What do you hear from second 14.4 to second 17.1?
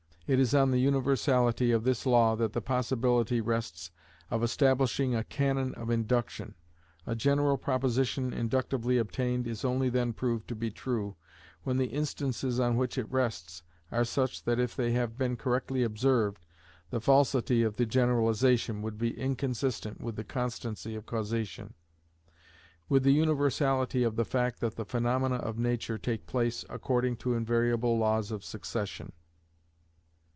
that if they have been correctly observed, the